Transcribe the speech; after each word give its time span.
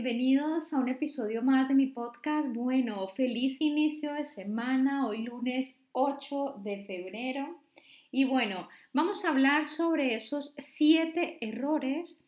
Bienvenidos 0.00 0.72
a 0.72 0.78
un 0.78 0.88
episodio 0.88 1.42
más 1.42 1.66
de 1.66 1.74
mi 1.74 1.86
podcast. 1.86 2.48
Bueno, 2.52 3.08
feliz 3.08 3.60
inicio 3.60 4.12
de 4.12 4.24
semana, 4.24 5.08
hoy 5.08 5.24
lunes 5.24 5.80
8 5.90 6.60
de 6.62 6.84
febrero. 6.84 7.60
Y 8.12 8.24
bueno, 8.24 8.68
vamos 8.92 9.24
a 9.24 9.30
hablar 9.30 9.66
sobre 9.66 10.14
esos 10.14 10.54
siete 10.56 11.38
errores 11.40 12.22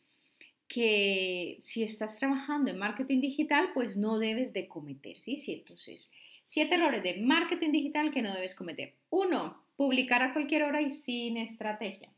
que 0.66 1.59
si 1.60 1.84
estás 1.84 2.19
trabajando 2.19 2.73
en 2.73 2.79
marketing 2.79 3.20
digital, 3.20 3.69
pues 3.73 3.96
no 3.96 4.18
debes 4.18 4.52
de 4.52 4.66
cometer, 4.66 5.18
¿sí? 5.21 5.37
sí 5.37 5.52
entonces, 5.52 6.10
siete 6.46 6.74
errores 6.74 7.05
de 7.05 7.21
marketing 7.21 7.71
digital 7.71 8.10
que 8.10 8.23
no 8.23 8.34
debes 8.34 8.57
cometer. 8.57 8.95
Uno, 9.10 9.62
publicar 9.77 10.24
a 10.24 10.32
cualquier 10.32 10.65
hora 10.65 10.82
y 10.82 10.91
sin 10.91 11.37
estrategia. 11.37 12.10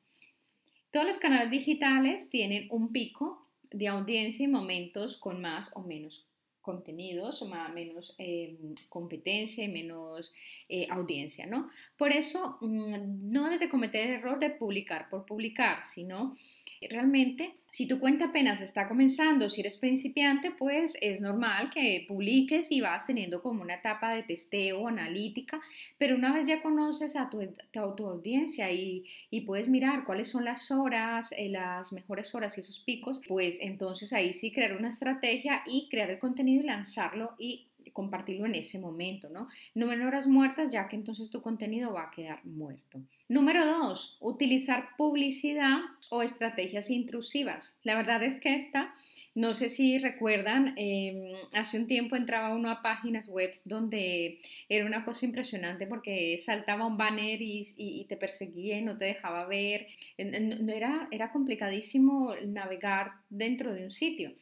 Todos 0.90 1.06
los 1.06 1.18
canales 1.18 1.50
digitales 1.50 2.30
tienen 2.30 2.68
un 2.70 2.90
pico 2.90 3.41
de 3.72 3.88
audiencia 3.88 4.44
y 4.44 4.48
momentos 4.48 5.16
con 5.16 5.40
más 5.40 5.70
o 5.74 5.82
menos 5.82 6.26
contenidos, 6.62 7.42
más, 7.48 7.72
menos 7.74 8.14
eh, 8.18 8.56
competencia 8.88 9.64
y 9.64 9.68
menos 9.68 10.32
eh, 10.68 10.86
audiencia, 10.90 11.46
¿no? 11.46 11.68
Por 11.98 12.12
eso 12.12 12.56
mm, 12.60 13.30
no 13.32 13.44
debes 13.44 13.60
de 13.60 13.68
cometer 13.68 14.06
el 14.06 14.14
error 14.14 14.38
de 14.38 14.50
publicar 14.50 15.10
por 15.10 15.26
publicar, 15.26 15.84
sino 15.84 16.34
realmente, 16.88 17.54
si 17.68 17.86
tu 17.86 17.98
cuenta 17.98 18.26
apenas 18.26 18.60
está 18.60 18.88
comenzando, 18.88 19.48
si 19.48 19.60
eres 19.60 19.76
principiante, 19.76 20.50
pues 20.50 20.96
es 21.00 21.20
normal 21.20 21.70
que 21.70 22.04
publiques 22.06 22.70
y 22.70 22.80
vas 22.80 23.06
teniendo 23.06 23.42
como 23.42 23.62
una 23.62 23.74
etapa 23.74 24.12
de 24.14 24.22
testeo, 24.22 24.88
analítica, 24.88 25.60
pero 25.98 26.16
una 26.16 26.32
vez 26.32 26.46
ya 26.46 26.60
conoces 26.62 27.16
a 27.16 27.30
tu, 27.30 28.06
audiencia 28.06 28.70
y, 28.72 29.04
puedes 29.46 29.68
mirar 29.68 30.04
cuáles 30.04 30.28
son 30.28 30.44
las 30.44 30.70
horas, 30.70 31.32
eh, 31.36 31.48
las 31.48 31.92
mejores 31.92 32.34
horas 32.34 32.56
y 32.56 32.60
esos 32.60 32.78
picos, 32.78 33.20
pues 33.26 33.58
entonces 33.60 34.12
ahí 34.12 34.32
sí 34.32 34.52
crear 34.52 34.76
una 34.76 34.88
estrategia 34.88 35.62
y 35.66 35.88
crear 35.90 36.10
el 36.10 36.18
contenido 36.18 36.51
y 36.60 36.62
lanzarlo 36.62 37.34
y 37.38 37.68
compartirlo 37.92 38.46
en 38.46 38.54
ese 38.54 38.78
momento, 38.78 39.28
¿no? 39.28 39.48
No 39.74 39.92
en 39.92 40.02
horas 40.02 40.26
muertas, 40.26 40.72
ya 40.72 40.88
que 40.88 40.96
entonces 40.96 41.30
tu 41.30 41.42
contenido 41.42 41.92
va 41.92 42.04
a 42.04 42.10
quedar 42.10 42.44
muerto. 42.44 43.00
Número 43.28 43.66
dos, 43.66 44.16
utilizar 44.20 44.90
publicidad 44.96 45.78
o 46.10 46.22
estrategias 46.22 46.90
intrusivas. 46.90 47.78
La 47.82 47.94
verdad 47.94 48.22
es 48.22 48.36
que 48.36 48.54
esta, 48.54 48.94
no 49.34 49.54
sé 49.54 49.70
si 49.70 49.98
recuerdan, 49.98 50.74
em, 50.76 51.32
hace 51.54 51.78
un 51.78 51.86
tiempo 51.86 52.16
entraba 52.16 52.54
uno 52.54 52.70
a 52.70 52.82
páginas 52.82 53.28
web 53.28 53.52
donde 53.64 54.38
era 54.68 54.84
una 54.84 55.04
cosa 55.04 55.24
impresionante 55.24 55.86
porque 55.86 56.36
saltaba 56.36 56.86
un 56.86 56.98
banner 56.98 57.40
y, 57.40 58.04
te 58.08 58.16
perseguía 58.16 58.78
y 58.78 58.82
no 58.82 58.98
te 58.98 59.06
dejaba 59.06 59.46
ver. 59.46 59.86
Era, 60.18 61.08
era 61.10 61.32
complicadísimo 61.32 62.34
navegar 62.46 63.12
dentro 63.30 63.72
de 63.72 63.84
un 63.84 63.92
sitio. 63.92 64.32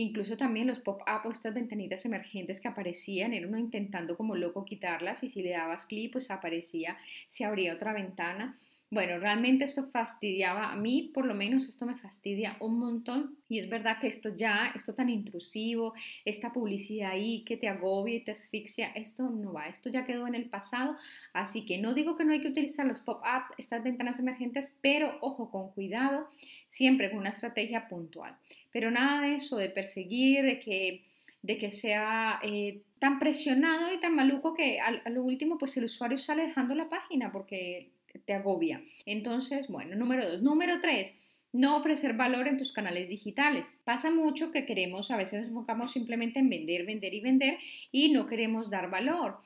Incluso 0.00 0.36
también 0.36 0.68
los 0.68 0.78
pop-up 0.78 1.22
o 1.26 1.32
estas 1.32 1.54
ventanitas 1.54 2.04
emergentes 2.04 2.60
que 2.60 2.68
aparecían, 2.68 3.32
era 3.32 3.48
uno 3.48 3.58
intentando 3.58 4.16
como 4.16 4.36
loco 4.36 4.64
quitarlas 4.64 5.24
y 5.24 5.28
si 5.28 5.42
le 5.42 5.50
dabas 5.50 5.86
clic 5.86 6.12
pues 6.12 6.30
aparecía, 6.30 6.96
se 7.26 7.44
abría 7.44 7.74
otra 7.74 7.92
ventana. 7.92 8.56
Bueno, 8.90 9.18
realmente 9.18 9.66
esto 9.66 9.86
fastidiaba, 9.86 10.72
a 10.72 10.76
mí 10.76 11.10
por 11.12 11.26
lo 11.26 11.34
menos 11.34 11.68
esto 11.68 11.84
me 11.84 11.98
fastidia 11.98 12.56
un 12.58 12.78
montón 12.78 13.36
y 13.46 13.58
es 13.58 13.68
verdad 13.68 14.00
que 14.00 14.06
esto 14.06 14.34
ya, 14.34 14.72
esto 14.74 14.94
tan 14.94 15.10
intrusivo, 15.10 15.92
esta 16.24 16.54
publicidad 16.54 17.10
ahí 17.10 17.44
que 17.44 17.58
te 17.58 17.68
agobia 17.68 18.16
y 18.16 18.24
te 18.24 18.30
asfixia, 18.30 18.88
esto 18.94 19.24
no 19.28 19.52
va, 19.52 19.66
esto 19.66 19.90
ya 19.90 20.06
quedó 20.06 20.26
en 20.26 20.34
el 20.34 20.48
pasado, 20.48 20.96
así 21.34 21.66
que 21.66 21.76
no 21.76 21.92
digo 21.92 22.16
que 22.16 22.24
no 22.24 22.32
hay 22.32 22.40
que 22.40 22.48
utilizar 22.48 22.86
los 22.86 23.02
pop-up, 23.02 23.54
estas 23.58 23.84
ventanas 23.84 24.20
emergentes, 24.20 24.74
pero 24.80 25.18
ojo 25.20 25.50
con 25.50 25.70
cuidado, 25.72 26.30
siempre 26.68 27.10
con 27.10 27.18
una 27.18 27.28
estrategia 27.28 27.88
puntual. 27.88 28.38
Pero 28.72 28.90
nada 28.90 29.20
de 29.20 29.34
eso, 29.34 29.58
de 29.58 29.68
perseguir, 29.68 30.44
de 30.44 30.60
que, 30.60 31.04
de 31.42 31.58
que 31.58 31.70
sea... 31.70 32.40
Eh, 32.42 32.82
tan 32.98 33.20
presionado 33.20 33.92
y 33.92 34.00
tan 34.00 34.16
maluco 34.16 34.54
que 34.54 34.80
a, 34.80 34.88
a 34.88 35.10
lo 35.10 35.22
último 35.22 35.56
pues 35.56 35.76
el 35.76 35.84
usuario 35.84 36.16
sale 36.16 36.48
dejando 36.48 36.74
la 36.74 36.88
página 36.88 37.30
porque 37.30 37.92
te 38.28 38.34
agobia. 38.34 38.84
Entonces, 39.06 39.68
bueno, 39.68 39.96
número 39.96 40.30
dos. 40.30 40.42
Número 40.42 40.82
tres, 40.82 41.16
no 41.50 41.78
ofrecer 41.78 42.12
valor 42.12 42.46
en 42.46 42.58
tus 42.58 42.72
canales 42.72 43.08
digitales. 43.08 43.74
Pasa 43.84 44.10
mucho 44.10 44.52
que 44.52 44.66
queremos, 44.66 45.10
a 45.10 45.16
veces 45.16 45.40
nos 45.40 45.48
enfocamos 45.48 45.92
simplemente 45.92 46.38
en 46.38 46.50
vender, 46.50 46.84
vender 46.84 47.14
y 47.14 47.20
vender 47.22 47.58
y 47.90 48.12
no 48.12 48.26
queremos 48.26 48.68
dar 48.68 48.90
valor. 48.90 49.38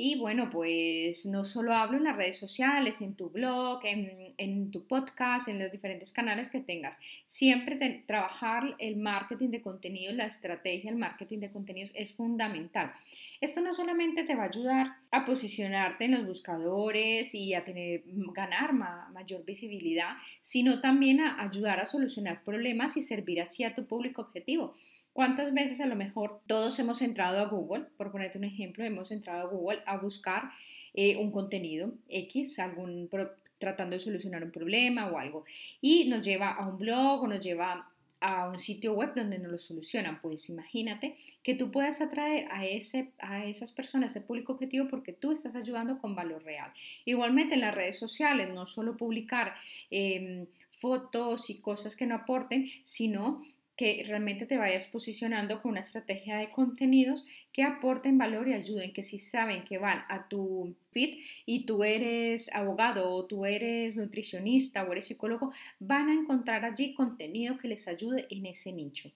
Y 0.00 0.16
bueno, 0.16 0.48
pues 0.48 1.26
no 1.26 1.42
solo 1.42 1.74
hablo 1.74 1.98
en 1.98 2.04
las 2.04 2.14
redes 2.14 2.38
sociales, 2.38 3.00
en 3.00 3.16
tu 3.16 3.30
blog, 3.30 3.80
en, 3.82 4.70
tu 4.70 4.86
podcast, 4.86 5.48
en 5.48 5.58
los 5.58 5.72
diferentes 5.72 6.12
canales 6.12 6.50
que 6.50 6.60
tengas. 6.60 7.00
Siempre 7.26 8.04
trabajar 8.06 8.76
el 8.78 8.96
marketing 8.96 9.48
de 9.48 9.60
contenido, 9.60 10.12
la 10.12 10.26
estrategia, 10.26 10.92
el 10.92 10.98
marketing 10.98 11.40
de 11.40 11.50
contenidos 11.50 11.90
es 11.96 12.14
fundamental. 12.14 12.92
Esto 13.40 13.60
no 13.60 13.74
solamente 13.74 14.22
te 14.22 14.36
va 14.36 14.44
a 14.44 14.46
ayudar 14.46 14.86
a 15.10 15.24
posicionarte 15.24 16.04
en 16.04 16.12
los 16.12 16.26
buscadores 16.26 17.34
y 17.34 17.54
a 17.54 17.64
tener, 17.64 18.04
ganar 18.06 18.74
mayor 18.74 19.44
visibilidad, 19.44 20.14
sino 20.40 20.80
también 20.80 21.18
a 21.18 21.42
ayudar 21.42 21.80
a 21.80 21.86
solucionar 21.86 22.44
problemas 22.44 22.96
y 22.96 23.02
servir 23.02 23.40
así 23.40 23.64
a 23.64 23.74
tu 23.74 23.84
público 23.88 24.22
objetivo. 24.22 24.74
¿Cuántas 25.18 25.52
veces 25.52 25.80
a 25.80 25.86
lo 25.86 25.96
mejor 25.96 26.42
todos 26.46 26.78
hemos 26.78 27.02
entrado 27.02 27.40
a 27.40 27.46
Google, 27.46 27.86
por 27.96 28.12
ponerte 28.12 28.38
un 28.38 28.44
ejemplo, 28.44 28.84
hemos 28.84 29.10
entrado 29.10 29.48
a 29.48 29.50
Google 29.50 29.82
a 29.84 29.96
buscar 29.96 30.52
eh, 30.94 31.16
un 31.16 31.32
contenido 31.32 31.92
X, 32.08 32.60
algún 32.60 33.10
tratando 33.58 33.96
de 33.96 34.00
solucionar 34.00 34.44
un 34.44 34.52
problema 34.52 35.08
o 35.08 35.18
algo, 35.18 35.44
y 35.80 36.08
nos 36.08 36.24
lleva 36.24 36.52
a 36.52 36.68
un 36.68 36.78
blog 36.78 37.24
o 37.24 37.26
nos 37.26 37.42
lleva 37.42 37.90
a 38.20 38.48
un 38.48 38.60
sitio 38.60 38.92
web 38.92 39.12
donde 39.12 39.40
nos 39.40 39.50
lo 39.50 39.58
solucionan. 39.58 40.20
Pues 40.20 40.48
imagínate 40.50 41.16
que 41.42 41.56
tú 41.56 41.72
puedas 41.72 42.00
atraer 42.00 42.46
a, 42.52 42.64
ese, 42.64 43.10
a 43.18 43.44
esas 43.44 43.72
personas, 43.72 44.12
ese 44.12 44.20
público 44.20 44.52
objetivo, 44.52 44.86
porque 44.86 45.12
tú 45.12 45.32
estás 45.32 45.56
ayudando 45.56 45.98
con 45.98 46.14
valor 46.14 46.44
real. 46.44 46.70
Igualmente 47.04 47.54
en 47.54 47.62
las 47.62 47.74
redes 47.74 47.98
sociales, 47.98 48.50
no 48.54 48.66
solo 48.66 48.96
publicar 48.96 49.56
em, 49.90 50.46
fotos 50.70 51.50
y 51.50 51.58
cosas 51.58 51.96
que 51.96 52.06
no 52.06 52.14
aporten, 52.14 52.68
sino 52.84 53.42
que 53.78 54.02
realmente 54.08 54.44
te 54.44 54.58
vayas 54.58 54.88
posicionando 54.88 55.62
con 55.62 55.70
una 55.70 55.82
estrategia 55.82 56.36
de 56.36 56.50
contenidos 56.50 57.24
que 57.52 57.62
aporten 57.62 58.18
valor 58.18 58.48
y 58.48 58.54
ayuden, 58.54 58.92
que 58.92 59.04
si 59.04 59.20
saben 59.20 59.64
que 59.64 59.78
van 59.78 60.02
a 60.08 60.28
tu 60.28 60.74
feed 60.90 61.20
y 61.46 61.64
tú 61.64 61.84
eres 61.84 62.52
abogado 62.52 63.14
o 63.14 63.24
tú 63.26 63.46
eres 63.46 63.96
nutricionista 63.96 64.82
o 64.82 64.90
eres 64.90 65.06
psicólogo, 65.06 65.52
van 65.78 66.08
a 66.08 66.14
encontrar 66.14 66.64
allí 66.64 66.92
contenido 66.92 67.56
que 67.56 67.68
les 67.68 67.86
ayude 67.86 68.26
en 68.30 68.46
ese 68.46 68.72
nicho. 68.72 69.12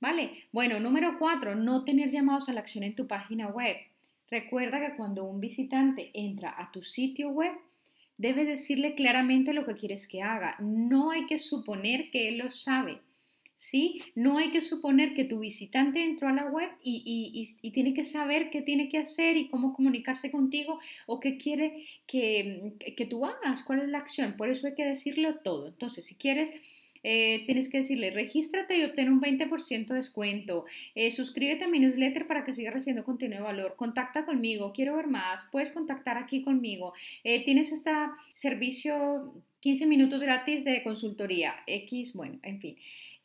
¿Vale? 0.00 0.32
Bueno, 0.50 0.80
número 0.80 1.16
cuatro, 1.20 1.54
no 1.54 1.84
tener 1.84 2.10
llamados 2.10 2.48
a 2.48 2.52
la 2.52 2.60
acción 2.60 2.82
en 2.82 2.96
tu 2.96 3.06
página 3.06 3.46
web. 3.46 3.76
Recuerda 4.28 4.80
que 4.84 4.96
cuando 4.96 5.22
un 5.22 5.40
visitante 5.40 6.10
entra 6.14 6.52
a 6.58 6.72
tu 6.72 6.82
sitio 6.82 7.28
web, 7.28 7.52
debes 8.18 8.48
decirle 8.48 8.96
claramente 8.96 9.52
lo 9.52 9.64
que 9.64 9.76
quieres 9.76 10.08
que 10.08 10.20
haga. 10.20 10.56
No 10.58 11.12
hay 11.12 11.26
que 11.26 11.38
suponer 11.38 12.10
que 12.10 12.28
él 12.28 12.38
lo 12.38 12.50
sabe. 12.50 12.98
¿Sí? 13.54 14.02
No 14.14 14.38
hay 14.38 14.50
que 14.50 14.60
suponer 14.60 15.14
que 15.14 15.24
tu 15.24 15.40
visitante 15.40 16.02
entró 16.02 16.28
a 16.28 16.32
la 16.32 16.46
web 16.46 16.70
y, 16.82 17.70
tiene 17.72 17.94
que 17.94 18.04
saber 18.04 18.50
qué 18.50 18.62
tiene 18.62 18.88
que 18.88 18.98
hacer 18.98 19.36
y 19.36 19.48
cómo 19.48 19.74
comunicarse 19.74 20.30
contigo 20.30 20.78
o 21.06 21.20
qué 21.20 21.36
quiere 21.38 21.84
que, 22.06 22.74
que 22.96 23.06
tú 23.06 23.24
hagas, 23.24 23.62
cuál 23.62 23.80
es 23.80 23.88
la 23.88 23.98
acción. 23.98 24.36
Por 24.36 24.48
eso 24.48 24.66
hay 24.66 24.74
que 24.74 24.84
decirle 24.84 25.34
todo. 25.42 25.68
Entonces, 25.68 26.04
si 26.04 26.14
quieres... 26.14 26.52
Eh, 27.06 27.42
tienes 27.44 27.68
que 27.68 27.76
decirle, 27.76 28.12
regístrate 28.12 28.78
y 28.78 28.82
obtén 28.82 29.12
un 29.12 29.20
20% 29.20 29.88
de 29.88 29.94
descuento, 29.94 30.64
eh, 30.94 31.10
suscríbete 31.10 31.64
a 31.64 31.68
mi 31.68 31.78
newsletter 31.78 32.26
para 32.26 32.46
que 32.46 32.54
sigas 32.54 32.72
recibiendo 32.72 33.04
contenido 33.04 33.40
de 33.40 33.44
valor, 33.44 33.76
contacta 33.76 34.24
conmigo, 34.24 34.72
quiero 34.72 34.96
ver 34.96 35.06
más, 35.06 35.44
puedes 35.52 35.70
contactar 35.70 36.16
aquí 36.16 36.40
conmigo, 36.40 36.94
eh, 37.22 37.44
tienes 37.44 37.72
este 37.72 37.90
servicio 38.32 39.34
15 39.60 39.86
minutos 39.86 40.22
gratis 40.22 40.64
de 40.64 40.82
consultoría, 40.82 41.54
X, 41.66 42.14
bueno, 42.14 42.38
en 42.42 42.60
fin. 42.60 42.76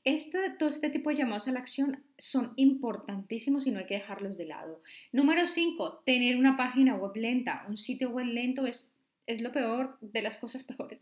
Este, 0.04 0.50
todo 0.58 0.70
este 0.70 0.90
tipo 0.90 1.10
de 1.10 1.18
llamados 1.18 1.48
a 1.48 1.52
la 1.52 1.60
acción 1.60 2.04
son 2.18 2.54
importantísimos 2.56 3.68
y 3.68 3.72
no 3.72 3.80
hay 3.80 3.86
que 3.86 3.96
dejarlos 3.96 4.38
de 4.38 4.46
lado. 4.46 4.82
Número 5.12 5.46
5, 5.46 6.04
tener 6.06 6.38
una 6.38 6.56
página 6.56 6.96
web 6.96 7.16
lenta. 7.16 7.66
Un 7.68 7.78
sitio 7.78 8.10
web 8.10 8.28
lento 8.28 8.66
es 8.66 8.92
es 9.30 9.42
lo 9.42 9.52
peor 9.52 9.98
de 10.02 10.22
las 10.24 10.38
cosas 10.38 10.64
peores 10.78 11.00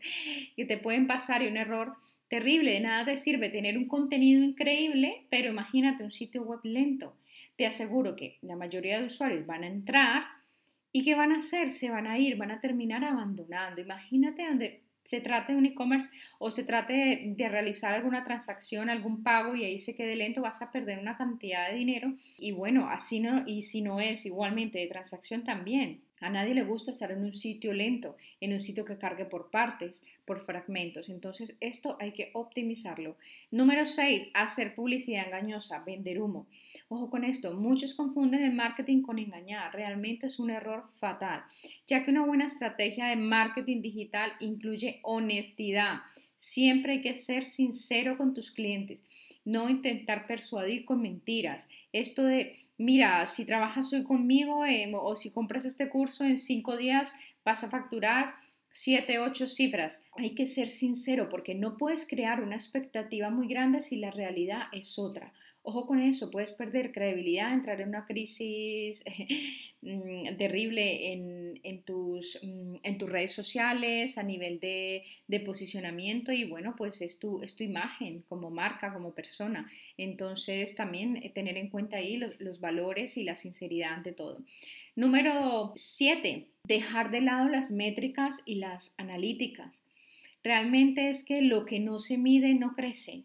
que 0.54 0.64
te 0.64 0.78
pueden 0.78 1.06
pasar 1.06 1.42
y 1.42 1.48
un 1.48 1.56
error 1.56 1.96
terrible. 2.28 2.72
De 2.72 2.80
nada 2.80 3.06
te 3.06 3.16
sirve 3.16 3.48
tener 3.48 3.76
un 3.76 3.88
contenido 3.88 4.44
increíble, 4.44 5.26
pero 5.30 5.50
imagínate 5.50 6.04
un 6.04 6.12
sitio 6.12 6.42
web 6.42 6.60
lento. 6.62 7.16
Te 7.56 7.66
aseguro 7.66 8.14
que 8.14 8.38
la 8.42 8.54
mayoría 8.54 9.00
de 9.00 9.06
usuarios 9.06 9.46
van 9.46 9.64
a 9.64 9.68
entrar 9.68 10.24
y 10.92 11.04
¿qué 11.04 11.14
van 11.14 11.32
a 11.32 11.38
hacer? 11.38 11.72
Se 11.72 11.90
van 11.90 12.06
a 12.06 12.18
ir, 12.18 12.36
van 12.36 12.50
a 12.50 12.60
terminar 12.60 13.02
abandonando. 13.02 13.80
Imagínate 13.80 14.46
donde 14.46 14.82
se 15.08 15.22
trate 15.22 15.52
de 15.52 15.58
un 15.58 15.64
e-commerce 15.64 16.10
o 16.38 16.50
se 16.50 16.64
trate 16.64 17.32
de, 17.34 17.48
realizar 17.48 17.94
alguna 17.94 18.24
transacción, 18.24 18.90
algún 18.90 19.22
pago 19.22 19.54
y 19.54 19.64
ahí 19.64 19.78
se 19.78 19.96
quede 19.96 20.16
lento, 20.16 20.42
vas 20.42 20.60
a 20.60 20.70
perder 20.70 20.98
una 20.98 21.16
cantidad 21.16 21.70
de 21.70 21.76
dinero. 21.78 22.12
Y 22.38 22.52
bueno, 22.52 22.90
así 22.90 23.18
no, 23.18 23.42
y 23.46 23.62
si 23.62 23.80
no 23.80 24.00
es 24.00 24.26
igualmente 24.26 24.78
de 24.78 24.86
transacción 24.86 25.44
también. 25.44 26.02
A 26.20 26.30
nadie 26.30 26.54
le 26.54 26.64
gusta 26.64 26.90
estar 26.90 27.10
en 27.12 27.24
un 27.24 27.32
sitio 27.32 27.72
lento, 27.72 28.16
en 28.40 28.52
un 28.52 28.60
sitio 28.60 28.84
que 28.84 28.98
cargue 28.98 29.24
por 29.24 29.50
partes, 29.50 30.02
por 30.24 30.40
fragmentos. 30.40 31.08
Entonces, 31.08 31.56
esto 31.60 31.96
hay 32.00 32.12
que 32.12 32.30
optimizarlo. 32.34 33.16
Número 33.50 33.86
6, 33.86 34.28
hacer 34.34 34.74
publicidad 34.74 35.26
engañosa, 35.26 35.78
vender 35.80 36.20
humo. 36.20 36.46
Ojo 36.88 37.08
con 37.10 37.24
esto, 37.24 37.54
muchos 37.54 37.94
confunden 37.94 38.42
el 38.42 38.54
marketing 38.54 39.02
con 39.02 39.18
engañar. 39.18 39.72
Realmente 39.72 40.26
es 40.26 40.38
un 40.38 40.50
error 40.50 40.84
fatal, 40.96 41.44
ya 41.86 42.04
que 42.04 42.10
una 42.10 42.26
buena 42.26 42.46
estrategia 42.46 43.06
de 43.06 43.16
marketing 43.16 43.80
digital 43.80 44.32
incluye 44.40 45.00
honestidad. 45.02 46.00
Siempre 46.38 46.94
hay 46.94 47.00
que 47.02 47.14
ser 47.14 47.46
sincero 47.46 48.16
con 48.16 48.32
tus 48.32 48.50
clientes, 48.50 49.04
no 49.44 49.68
intentar 49.68 50.26
persuadir 50.26 50.86
con 50.86 51.02
mentiras. 51.02 51.68
Esto 51.92 52.24
de 52.24 52.56
mira, 52.78 53.26
si 53.26 53.44
trabajas 53.44 53.92
hoy 53.92 54.04
conmigo 54.04 54.64
em, 54.64 54.94
o 54.94 55.14
si 55.16 55.30
compras 55.30 55.64
este 55.64 55.88
curso 55.88 56.24
en 56.24 56.38
cinco 56.38 56.76
días 56.76 57.12
vas 57.44 57.64
a 57.64 57.70
facturar 57.70 58.34
siete, 58.70 59.18
ocho 59.18 59.46
cifras. 59.48 60.04
Hay 60.16 60.34
que 60.34 60.46
ser 60.46 60.68
sincero 60.68 61.28
porque 61.28 61.54
no 61.54 61.76
puedes 61.76 62.06
crear 62.06 62.42
una 62.42 62.56
expectativa 62.56 63.30
muy 63.30 63.48
grande 63.48 63.82
si 63.82 63.96
la 63.96 64.10
realidad 64.10 64.62
es 64.72 64.98
otra. 64.98 65.32
Ojo 65.62 65.86
con 65.86 66.00
eso, 66.00 66.30
puedes 66.30 66.52
perder 66.52 66.92
credibilidad, 66.92 67.52
entrar 67.52 67.80
en 67.80 67.88
una 67.88 68.06
crisis 68.06 69.04
mm, 69.82 70.36
terrible 70.36 71.12
en, 71.12 71.37
tus, 71.84 72.38
mm, 72.42 72.76
en, 72.82 72.98
tus, 72.98 73.08
redes 73.08 73.32
sociales, 73.32 74.18
a 74.18 74.22
nivel 74.22 74.60
de, 74.60 75.04
posicionamiento 75.44 76.32
y 76.32 76.44
bueno, 76.44 76.74
pues 76.76 77.00
es 77.00 77.18
tu, 77.18 77.42
es 77.42 77.56
tu, 77.56 77.64
imagen 77.64 78.22
como 78.22 78.50
marca, 78.50 78.92
como 78.92 79.14
persona. 79.14 79.70
Entonces 79.96 80.74
también 80.74 81.16
eh, 81.16 81.30
tener 81.30 81.56
en 81.56 81.70
cuenta 81.70 81.98
ahí 81.98 82.16
los, 82.16 82.38
los 82.40 82.60
valores 82.60 83.16
y 83.16 83.24
la 83.24 83.34
sinceridad 83.34 83.94
ante 83.94 84.12
todo. 84.12 84.44
Número 84.96 85.72
7, 85.76 86.48
dejar 86.64 87.10
de 87.10 87.20
lado 87.20 87.48
las 87.48 87.70
métricas 87.70 88.42
y 88.44 88.56
las 88.56 88.94
analíticas. 88.98 89.86
Realmente 90.42 91.08
es 91.08 91.24
que 91.24 91.42
lo 91.42 91.64
que 91.64 91.80
no 91.80 91.98
se 91.98 92.18
mide 92.18 92.54
no 92.54 92.72
crece 92.72 93.24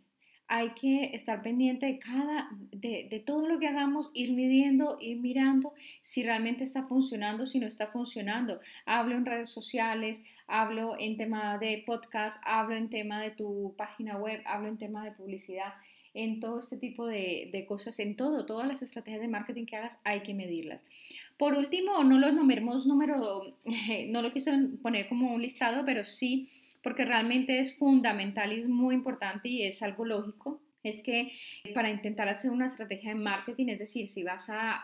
hay 0.56 0.70
que 0.76 1.06
estar 1.16 1.42
pendiente 1.42 1.88
de 1.88 1.98
cada, 1.98 2.48
de, 2.72 3.24
todo 3.26 3.48
lo 3.48 3.58
que 3.58 3.68
hagamos, 3.68 4.12
ir 4.14 4.34
midiendo, 4.34 5.00
ir 5.02 5.18
mirando 5.18 5.74
si 6.04 6.22
realmente 6.22 6.64
está 6.64 6.84
funcionando, 6.84 7.48
si 7.48 7.58
no 7.58 7.66
está 7.66 7.88
funcionando. 7.88 8.60
Hablo 8.86 9.16
en 9.16 9.26
redes 9.26 9.50
sociales, 9.50 10.24
hablo 10.46 10.96
en 11.00 11.18
tema 11.18 11.58
de 11.58 11.84
podcast, 11.88 12.40
hablo 12.46 12.76
en 12.76 12.92
tema 12.92 13.20
de 13.20 13.32
tu 13.32 13.74
página 13.76 14.16
web, 14.18 14.44
hablo 14.46 14.68
en 14.68 14.78
tema 14.78 15.04
de 15.04 15.14
publicidad, 15.14 15.74
en 16.14 16.40
todo 16.40 16.60
este 16.60 16.78
tipo 16.78 17.08
de, 17.08 17.66
cosas, 17.68 17.98
en 18.00 18.16
todo, 18.16 18.46
todas 18.46 18.68
las 18.68 18.84
estrategias 18.84 19.22
de 19.22 19.30
marketing 19.30 19.66
que 19.66 19.78
hagas 19.78 20.00
hay 20.04 20.20
que 20.20 20.36
medirlas. 20.36 20.86
Por 21.40 21.56
último, 21.56 22.04
no 22.04 22.20
los 22.20 22.32
numeremos 22.32 22.86
número, 22.86 23.42
no 24.10 24.22
lo 24.22 24.32
quise 24.32 24.52
poner 24.84 25.10
como 25.10 25.34
un 25.34 25.42
listado, 25.42 25.84
pero 25.84 26.06
sí 26.06 26.48
porque 26.83 27.06
realmente 27.06 27.59
es 27.59 27.75
fundamental 27.75 28.51
y 28.51 28.59
es 28.59 28.68
muy 28.68 28.94
importante 28.94 29.47
y 29.47 29.63
es 29.63 29.81
algo 29.81 30.06
lógico, 30.06 30.62
es 30.83 31.01
que 31.01 31.31
para 31.74 31.89
intentar 31.89 32.27
hacer 32.27 32.51
una 32.51 32.65
estrategia 32.65 33.13
de 33.13 33.19
marketing, 33.19 33.68
es 33.69 33.80
decir, 33.80 34.09
si 34.09 34.21
vas 34.21 34.50
a, 34.50 34.83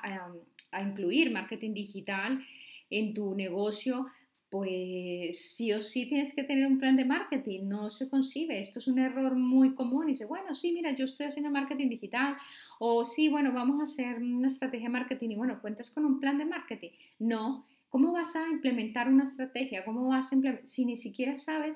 incluir 0.81 1.31
marketing 1.31 1.73
digital 1.73 2.41
en 2.89 3.13
tu 3.13 3.35
negocio, 3.35 4.07
pues 4.49 5.51
sí 5.55 5.73
o 5.73 5.81
sí 5.81 6.07
tienes 6.07 6.33
que 6.33 6.43
tener 6.43 6.65
un 6.65 6.79
plan 6.79 6.95
de 6.95 7.05
marketing, 7.05 7.67
no 7.67 7.91
se 7.91 8.09
concibe. 8.09 8.59
Esto 8.59 8.79
es 8.79 8.87
un 8.87 8.97
error 8.97 9.35
muy 9.35 9.75
común. 9.75 10.07
Y 10.07 10.13
dice, 10.13 10.25
bueno, 10.25 10.55
sí, 10.55 10.71
mira, 10.71 10.95
yo 10.95 11.05
estoy 11.05 11.27
haciendo 11.27 11.51
marketing 11.51 11.89
digital. 11.89 12.35
O 12.79 13.05
sí, 13.05 13.29
bueno, 13.29 13.51
vamos 13.51 13.79
a 13.79 13.83
hacer 13.83 14.17
una 14.17 14.47
estrategia 14.47 14.87
de 14.87 14.93
marketing 14.93 15.29
y 15.29 15.35
bueno, 15.35 15.61
cuentas 15.61 15.91
con 15.91 16.05
un 16.05 16.19
plan 16.19 16.39
de 16.39 16.45
marketing. 16.45 16.89
No, 17.19 17.67
¿cómo 17.89 18.11
vas 18.11 18.35
a 18.35 18.47
implementar 18.49 19.07
una 19.07 19.25
estrategia? 19.25 19.85
¿Cómo 19.85 20.07
vas 20.07 20.31
a 20.31 20.35
implementar? 20.35 20.67
Si 20.67 20.85
ni 20.85 20.97
siquiera 20.97 21.35
sabes 21.35 21.73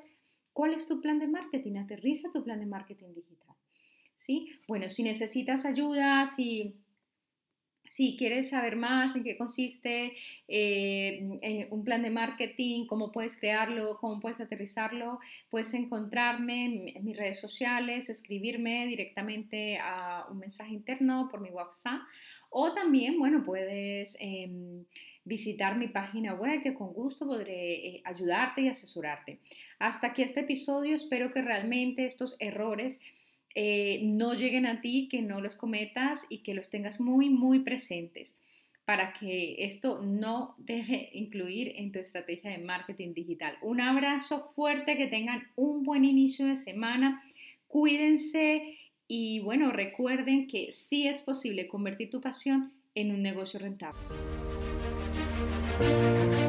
¿Cuál 0.53 0.73
es 0.73 0.87
tu 0.87 1.01
plan 1.01 1.19
de 1.19 1.27
marketing? 1.27 1.77
Aterriza 1.77 2.31
tu 2.31 2.43
plan 2.43 2.59
de 2.59 2.67
marketing 2.67 3.13
digital. 3.13 3.55
¿Sí? 4.15 4.51
Bueno, 4.67 4.89
si 4.89 5.03
necesitas 5.03 5.65
ayuda, 5.65 6.27
si, 6.27 6.77
si 7.89 8.15
quieres 8.15 8.49
saber 8.49 8.75
más 8.75 9.15
en 9.15 9.23
qué 9.23 9.35
consiste 9.37 10.13
eh, 10.47 11.67
un 11.71 11.83
plan 11.83 12.03
de 12.03 12.11
marketing, 12.11 12.85
cómo 12.85 13.11
puedes 13.11 13.37
crearlo, 13.37 13.97
cómo 13.99 14.19
puedes 14.19 14.39
aterrizarlo, 14.39 15.19
puedes 15.49 15.73
encontrarme 15.73 16.93
en 16.95 17.03
mis 17.03 17.17
redes 17.17 17.39
sociales, 17.39 18.09
escribirme 18.09 18.87
directamente 18.87 19.79
a 19.79 20.27
un 20.29 20.37
mensaje 20.37 20.73
interno 20.73 21.27
por 21.31 21.41
mi 21.41 21.49
WhatsApp 21.49 22.01
o 22.51 22.71
también, 22.71 23.17
bueno, 23.17 23.43
puedes... 23.43 24.15
Em, 24.19 24.85
visitar 25.25 25.77
mi 25.77 25.87
página 25.87 26.33
web 26.33 26.61
que 26.61 26.73
con 26.73 26.93
gusto 26.93 27.25
podré 27.25 27.87
eh, 27.87 28.01
ayudarte 28.05 28.61
y 28.61 28.67
asesorarte. 28.67 29.39
Hasta 29.79 30.07
aquí 30.07 30.21
este 30.21 30.41
episodio, 30.41 30.95
espero 30.95 31.31
que 31.31 31.41
realmente 31.41 32.05
estos 32.05 32.35
errores 32.39 32.99
eh, 33.55 34.01
no 34.03 34.33
lleguen 34.33 34.65
a 34.65 34.81
ti, 34.81 35.07
que 35.09 35.21
no 35.21 35.39
los 35.39 35.55
cometas 35.55 36.25
y 36.29 36.39
que 36.39 36.53
los 36.53 36.69
tengas 36.69 36.99
muy, 36.99 37.29
muy 37.29 37.59
presentes 37.59 38.35
para 38.85 39.13
que 39.13 39.63
esto 39.63 40.01
no 40.01 40.55
deje 40.57 41.09
incluir 41.13 41.73
en 41.77 41.91
tu 41.91 41.99
estrategia 41.99 42.51
de 42.51 42.57
marketing 42.57 43.13
digital. 43.13 43.55
Un 43.61 43.79
abrazo 43.79 44.49
fuerte, 44.49 44.97
que 44.97 45.07
tengan 45.07 45.47
un 45.55 45.83
buen 45.83 46.03
inicio 46.03 46.47
de 46.47 46.57
semana, 46.57 47.23
cuídense 47.67 48.77
y 49.07 49.39
bueno, 49.39 49.71
recuerden 49.71 50.47
que 50.47 50.71
sí 50.71 51.07
es 51.07 51.21
posible 51.21 51.67
convertir 51.67 52.09
tu 52.09 52.19
pasión 52.19 52.73
en 52.95 53.11
un 53.11 53.21
negocio 53.21 53.59
rentable. 53.59 53.99
Música 55.79 56.42